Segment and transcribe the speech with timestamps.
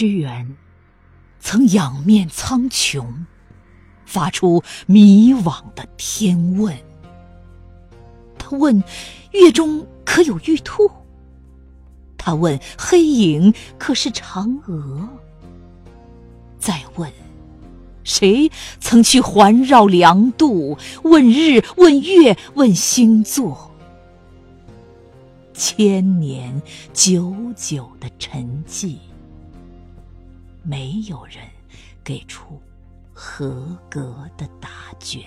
[0.00, 0.56] 屈原
[1.40, 3.04] 曾仰面苍穹，
[4.06, 6.74] 发出迷惘的天问。
[8.38, 8.82] 他问：
[9.32, 10.90] 月中可有玉兔？
[12.16, 15.06] 他问：黑影可是嫦娥？
[16.58, 17.12] 再问：
[18.02, 20.78] 谁曾去环绕梁度？
[21.02, 23.70] 问日，问月，问星座。
[25.52, 26.62] 千年
[26.94, 28.96] 久久的沉寂，
[30.70, 31.38] 没有人
[32.04, 32.62] 给出
[33.12, 34.68] 合格的答
[35.00, 35.20] 卷。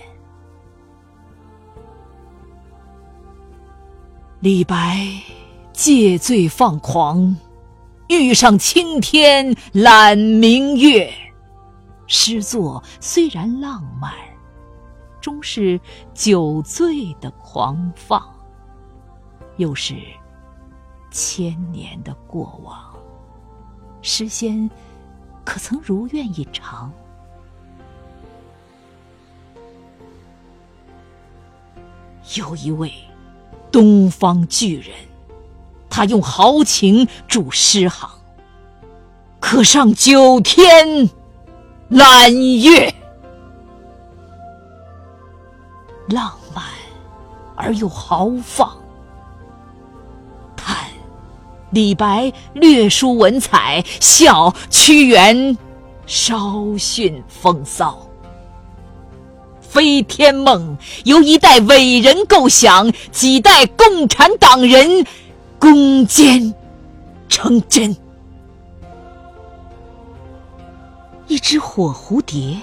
[4.40, 5.06] 李白
[5.74, 7.36] 借醉放狂，
[8.08, 11.14] 欲上青天揽明月。
[12.08, 14.14] 诗作虽然浪漫，
[15.20, 15.78] 终是
[16.14, 18.34] 酒醉的狂放，
[19.58, 19.96] 又是
[21.12, 22.96] 千年的过往。
[24.02, 24.70] 诗仙
[25.44, 26.92] 可曾如愿以偿？
[32.36, 32.92] 有一位。
[33.72, 34.96] 东方巨人，
[35.90, 38.08] 他用豪情著诗行，
[39.40, 41.10] 可上九天
[41.90, 42.94] 揽月，
[46.10, 46.64] 浪漫
[47.56, 48.78] 而又豪放。
[51.74, 55.58] 李白略输文采，笑屈原
[56.06, 58.08] 稍逊风骚。
[59.60, 65.04] 飞天梦由一代伟人构想，几代共产党人
[65.58, 66.54] 攻坚
[67.28, 67.98] 成真。
[71.26, 72.56] 一只火蝴蝶，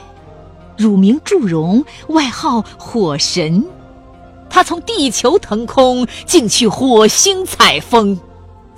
[0.77, 3.67] 乳名祝融，外号火神。
[4.49, 8.21] 它从地球腾空，竟去火星采风。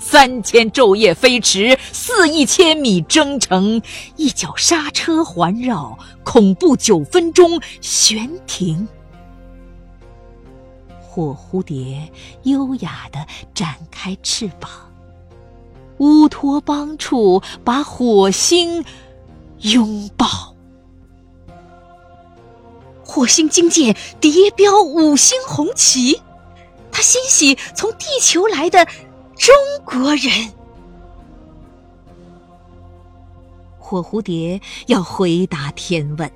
[0.03, 3.81] 三千昼夜飞驰，四亿千米征程，
[4.17, 8.87] 一脚刹车环绕，恐怖九分钟悬停。
[11.01, 12.11] 火蝴蝶
[12.43, 13.25] 优雅地
[13.55, 14.69] 展开翅膀，
[15.99, 18.85] 乌托邦处把火星
[19.61, 20.27] 拥抱。
[23.05, 26.21] 火星惊见叠标五星红旗，
[26.91, 28.87] 他欣喜从地球来的。
[29.37, 29.55] 中
[29.85, 30.31] 国人，
[33.79, 36.31] 火蝴蝶要回答天问，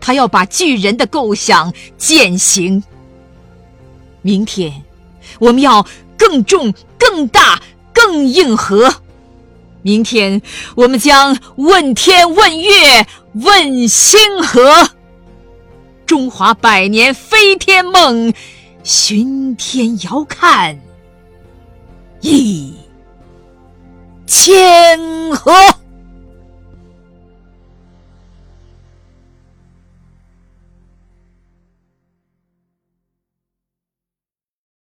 [0.00, 2.82] 他要把巨人的构想践行。
[4.22, 4.82] 明天，
[5.38, 7.60] 我们要更重、更大、
[7.92, 8.92] 更硬核。
[9.82, 10.40] 明天，
[10.76, 14.88] 我们将问天、问月、问星河。
[16.06, 18.32] 中华百年飞天梦，
[18.84, 20.78] 巡天遥看。
[22.22, 22.72] 一
[24.26, 25.00] 千
[25.34, 25.81] 合。